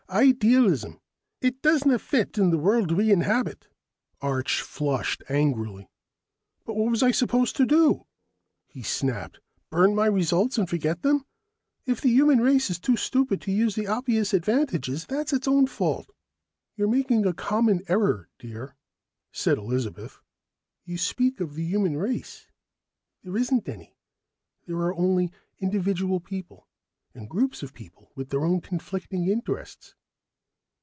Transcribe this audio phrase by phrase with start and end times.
[0.13, 0.99] "Idealism.
[1.39, 3.69] It doesn't fit the world we inhabit."
[4.19, 5.89] Arch flushed angrily.
[6.65, 8.05] "What was I supposed to do?"
[8.67, 9.39] he snapped.
[9.69, 11.25] "Burn my results and forget them?
[11.85, 15.65] If the human race is too stupid to use the obvious advantages, that's its own
[15.65, 16.09] fault."
[16.75, 18.75] "You're making a common error, dear,"
[19.31, 20.19] said Elizabeth.
[20.83, 22.47] "You speak of the human race.
[23.23, 23.95] There isn't any.
[24.65, 26.67] There are only individual people
[27.13, 29.95] and groups of people, with their own conflicting interests."